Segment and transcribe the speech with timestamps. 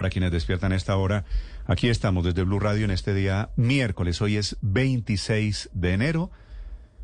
[0.00, 1.26] Para quienes despiertan esta hora,
[1.66, 4.22] aquí estamos desde Blue Radio en este día miércoles.
[4.22, 6.30] Hoy es 26 de enero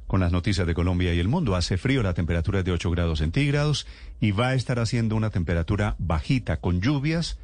[0.06, 1.56] con las noticias de Colombia y el mundo.
[1.56, 3.86] Hace frío, la temperatura es de 8 grados centígrados
[4.18, 7.38] y va a estar haciendo una temperatura bajita con lluvias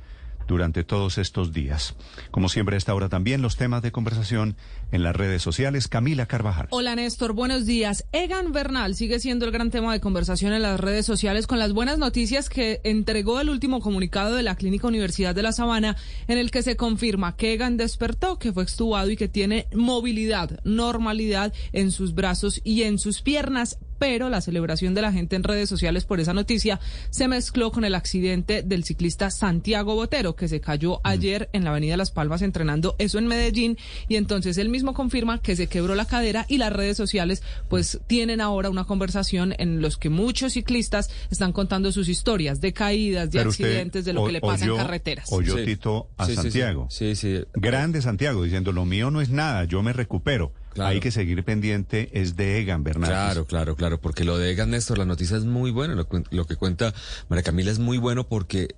[0.46, 1.94] durante todos estos días.
[2.30, 4.56] Como siempre a esta hora también los temas de conversación
[4.90, 5.88] en las redes sociales.
[5.88, 6.68] Camila Carvajal.
[6.70, 8.04] Hola Néstor, buenos días.
[8.12, 11.72] Egan Bernal sigue siendo el gran tema de conversación en las redes sociales con las
[11.72, 15.96] buenas noticias que entregó el último comunicado de la Clínica Universidad de La Sabana
[16.28, 20.60] en el que se confirma que Egan despertó, que fue extubado y que tiene movilidad,
[20.64, 25.44] normalidad en sus brazos y en sus piernas pero la celebración de la gente en
[25.44, 30.48] redes sociales por esa noticia se mezcló con el accidente del ciclista Santiago Botero, que
[30.48, 31.00] se cayó mm.
[31.04, 35.40] ayer en la Avenida Las Palmas entrenando eso en Medellín, y entonces él mismo confirma
[35.40, 39.80] que se quebró la cadera y las redes sociales pues tienen ahora una conversación en
[39.80, 44.32] los que muchos ciclistas están contando sus historias de caídas, de accidentes, de lo que
[44.32, 45.28] le pasa en carreteras.
[45.30, 46.88] O yo Tito a Santiago.
[46.90, 47.44] Sí, sí.
[47.54, 50.52] Grande Santiago diciendo, lo mío no es nada, yo me recupero.
[50.78, 53.10] Hay que seguir pendiente, es de Egan Bernal.
[53.10, 56.46] Claro, claro, claro, porque lo de Egan, Néstor, la noticia es muy buena, lo, lo
[56.46, 56.94] que cuenta
[57.28, 58.74] María Camila es muy bueno porque,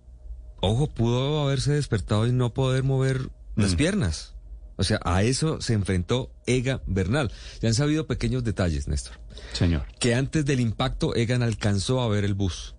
[0.61, 3.77] ojo, pudo haberse despertado y no poder mover las mm.
[3.77, 4.35] piernas.
[4.77, 7.31] O sea, a eso se enfrentó Egan Bernal.
[7.61, 9.21] Ya han sabido pequeños detalles, Néstor.
[9.53, 9.87] Señor.
[10.01, 12.75] Que antes del impacto Egan alcanzó a ver el bus.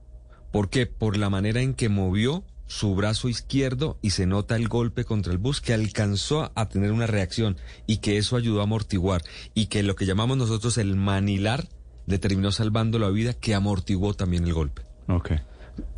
[0.52, 0.88] ¿Por qué?
[0.88, 5.32] Por la manera en que movió su brazo izquierdo y se nota el golpe contra
[5.32, 9.22] el bus que alcanzó a tener una reacción y que eso ayudó a amortiguar
[9.54, 11.68] y que lo que llamamos nosotros el manilar
[12.08, 14.84] le terminó salvando la vida que amortiguó también el golpe.
[15.08, 15.32] Ok.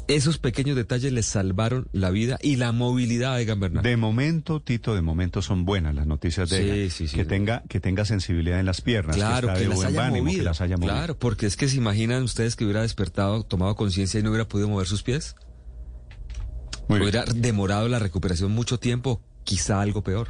[0.07, 3.83] Esos pequeños detalles le salvaron la vida y la movilidad de Egan Bernal.
[3.83, 8.05] De momento, Tito, de momento son buenas las noticias de sí, que tenga que tenga
[8.05, 10.37] sensibilidad en las piernas, claro, que, las haya movido.
[10.37, 10.93] que las haya movido.
[10.93, 14.47] Claro, porque es que se imaginan ustedes que hubiera despertado, tomado conciencia y no hubiera
[14.47, 15.35] podido mover sus pies
[16.87, 20.29] hubiera demorado la recuperación mucho tiempo, quizá algo peor.